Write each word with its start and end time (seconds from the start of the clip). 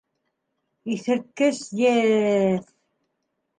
Иҫерткес 0.95 1.61
еҫ! 1.83 2.65